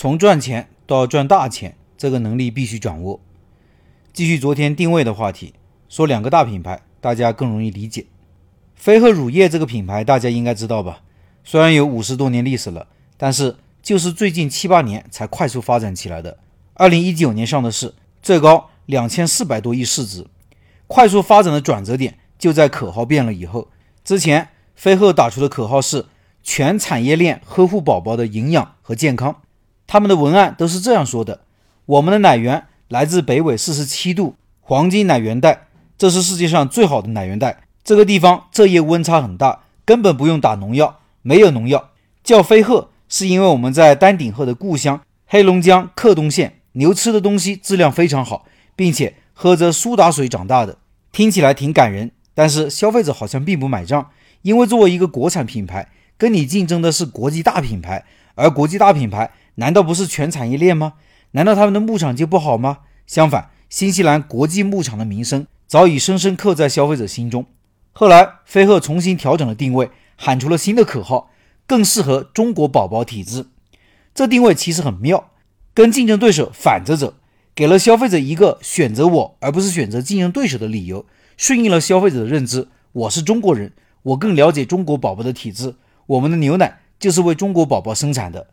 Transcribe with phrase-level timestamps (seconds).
[0.00, 3.20] 从赚钱到赚大钱，这个能力必须掌握。
[4.14, 5.52] 继续昨天定位的话题，
[5.90, 8.06] 说两个大品牌，大家更容易理解。
[8.74, 11.02] 飞鹤乳业这个品牌大家应该知道吧？
[11.44, 12.86] 虽然有五十多年历史了，
[13.18, 16.38] 但是就是最近七八年才快速发展起来的。
[16.72, 17.92] 二零一九年上的市，
[18.22, 20.26] 最高两千四百多亿市值。
[20.86, 23.68] 快速发展的转折点就在口号变了以后。
[24.02, 26.06] 之前飞鹤打出的口号是
[26.42, 29.42] 全产业链呵护宝宝的营养和健康，
[29.92, 31.40] 他们的文案都是这样说的：
[31.84, 35.66] 我们的奶源来自北纬四十七度黄金奶源带，
[35.98, 37.62] 这是世界上最好的奶源带。
[37.82, 41.90] 这个地方昼夜温差很大，根本不用打农药，没有农药。
[42.22, 50.78] 叫飞鹤是因为我们在丹顶鹤的故乡黑龙江克东县，牛吃的东西质量非常好，并且喝着苏打水长大的。
[51.10, 54.10] 听起来挺感人，但是消费者好像并不买账，
[54.42, 58.04] 因为作为一个国产品牌，跟你竞争的是国际大品牌，
[58.36, 60.94] 而国际大品牌难道不是全产业链吗？
[61.32, 62.78] 难道他们的牧场就不好吗？
[63.06, 67.46] 相反，新西兰国际牧场的名声早已深深刻在消费者心中。
[67.92, 71.30] 后来，飞鹤重新调整了定位，喊出了新的口号，
[71.66, 73.46] 更适合中国宝宝体质。
[74.14, 75.30] 这定位其实很妙，
[75.74, 77.14] 跟竞争对手反着走。
[77.54, 81.04] 给了消费者一个选择我而不是选择竞争对手的理由，
[81.36, 82.68] 顺应了消费者的认知。
[82.92, 83.72] 我是中国人，
[84.02, 85.74] 我更了解中国宝宝的体质，
[86.06, 88.46] 我们的牛奶就是为中国宝宝生产的。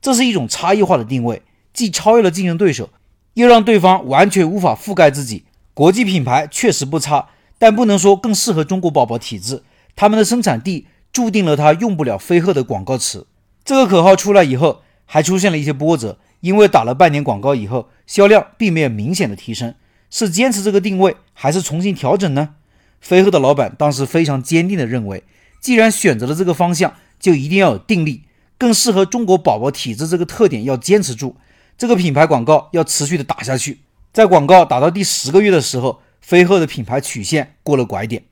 [0.00, 2.90] 这是一种差异化的定位，既超越了竞争对手，
[3.34, 5.44] 又让对方完全无法覆盖自己。
[5.74, 9.62] 国际品牌确实不差，但不能说更适合中国宝宝体质。
[9.94, 13.26] 他们的生产地注定了他用不了飞鹤的广告词。
[13.64, 16.18] 这个口号出来以后，还出现了一些波折。
[16.40, 19.74] 因为打了半年广告以后，销量并没有明显的提升，
[20.08, 22.54] 是坚持这个定位，还是重新调整呢？
[22.98, 25.22] 飞鹤的老板当时非常坚定地认为，
[25.60, 28.22] 既然选择了这个方向，就一定要有定力，
[28.60, 31.34] 更适合中国宝宝体质这个特点要坚持住，
[31.78, 33.78] 这个品牌广告要持续的打下去。
[34.12, 38.22] 在广告打到第十个月的时候，飞鹤的品牌曲线过了拐点。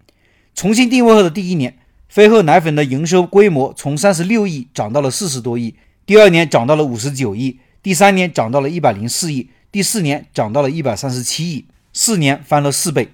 [0.55, 1.79] 重新定位后的第一年，
[2.11, 5.75] 飞鹤奶粉的营收规模从三十六亿涨到了四十多亿，
[6.05, 7.59] 第二年涨到了五十九亿。
[7.83, 11.65] 第三年涨到了一百零四亿，第四年涨到了一百三十七亿，
[11.95, 13.09] 四年翻了四倍。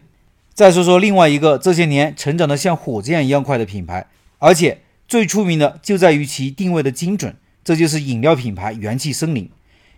[0.53, 4.09] 再说说另外一个这些年成长的像火箭一样快的品牌，
[4.39, 4.81] 而且
[5.15, 9.49] 最出名的就在于其定位的精准，这就是饮料品牌元气森林。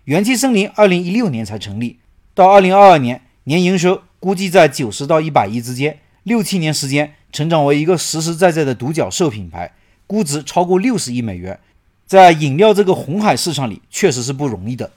[0.04, 1.98] 元气森林二零一六年才成立，
[2.34, 9.72] 到二零二二年年营收估计在九十到一百亿之间，六七年时间成长为一个实实在在的独角兽品牌，
[10.06, 11.58] 估值超过六十亿美元。
[12.04, 14.90] 在饮料这个红海市场里，确实是不容易的。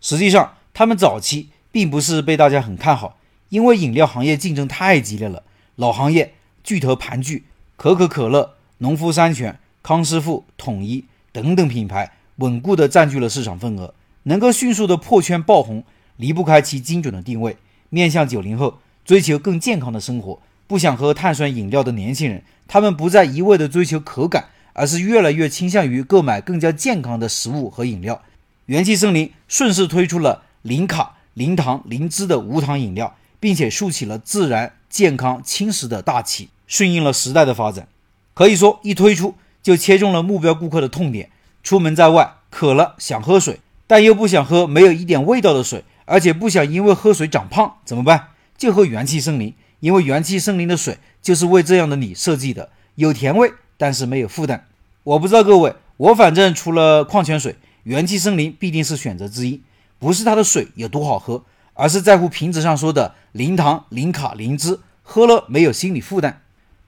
[0.00, 3.18] 实际上，他们早期并不是被大家很看好，
[3.48, 5.42] 因为饮料行业竞争太激烈了，
[5.74, 7.42] 老行业巨头盘踞，
[7.74, 15.84] 可口可乐、农夫山泉、康师傅、统一等等品牌稳固地占据了市场份额，能够迅速的破圈爆红，
[16.16, 17.56] 离不开其精准的定位，
[17.90, 24.46] 面向九零后追求更健康的生活，不想喝碳酸饮料的年轻人，他们不再一味地追求口感。
[24.76, 28.20] 而是越来越倾向于购买更加健康的食物和饮料。
[28.66, 37.86] 元气森林顺势推出了零卡、零糖、零脂的无糖饮料，并且竖起了自然、健康、轻食的大旗，顺应了时代的发展。
[38.34, 41.30] 可以说，一推出就切中了目标顾客的痛点。
[41.62, 48.28] 出门在外，渴了想喝水，但又不想喝没有一点味道的水，而且不想因为喝水长胖，怎么办？
[48.58, 53.52] 就喝元气森林，因为元气森林的水就是为这样的你设计的，有甜味。
[53.76, 54.66] 但是没有负担，
[55.02, 59.62] 我不知道各位，我反正除了矿泉水，元气森林必定是选择之一。
[59.98, 61.42] 不是它的水有多好喝，
[61.72, 66.42] 而是在乎瓶子上说的零糖、零卡、零脂，喝了没有心理负担。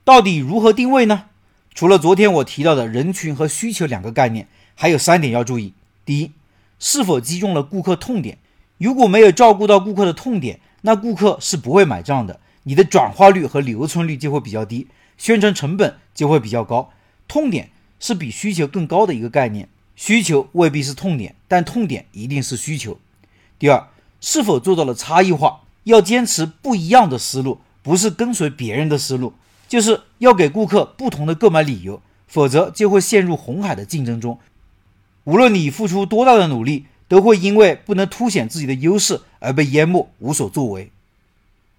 [0.04, 1.24] 到底如何定位呢？
[1.76, 5.74] 除了昨天我提到的人群和需求两个概念，还有三点要注意。
[6.06, 6.32] 第一，
[6.78, 8.38] 是否击中了顾客痛点？
[8.78, 14.86] 如果没有照顾到顾客的痛点，那顾客是不会买账的，你的转化率和留存率就会比较低。
[15.18, 16.90] 宣传成本就会比较高，
[17.28, 17.68] 痛点
[18.00, 22.98] 是比需求更高的一个概念，需求未必是痛点，但痛点一定是需求。
[23.58, 23.88] 第二，
[24.22, 25.60] 是否做到了差异化？
[25.84, 29.34] 要坚持不一样的思路，不是跟随别人的思路，
[29.68, 34.38] 就是要给顾客不同的购买理由，否则就会陷入红海的竞争中。
[35.24, 40.90] 无论你付出多大的努力，都会因为不能凸显自己的优势而被淹没，无所作为。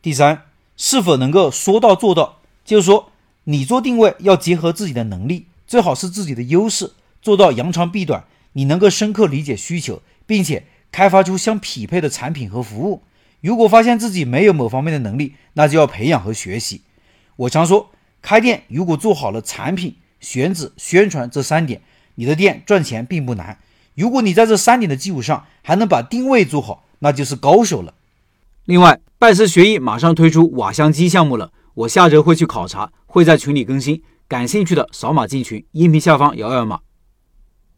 [0.01, 0.43] 第三，
[0.75, 2.39] 是否能够说到做到？
[2.65, 3.11] 就是说。
[3.49, 6.91] 你做定位要结合自己的能力，最好是自己的优势，
[7.21, 8.25] 做到扬长避短。
[8.51, 13.03] 你能够深刻理解需求，并且开发出相匹配的产品和服务。
[13.39, 16.81] 如果发现自己没有某方面的能力，那就要培养和学习。
[17.37, 17.91] 我常说，
[18.21, 21.81] 开店如果做好了产品、选址、宣传这三点，
[22.15, 23.59] 你的店赚钱并不难。
[23.93, 27.93] 如果你在这三点的基础上还能把定位做好，那就是高手了。
[28.65, 34.01] 另外，拜师学艺马上推出瓦香鸡项目了，我下周会去考察，会在群里更新。
[34.27, 36.79] 感兴趣的扫码进群，音频下方摇摇码。